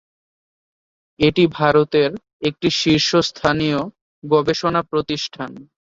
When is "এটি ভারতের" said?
1.19-2.11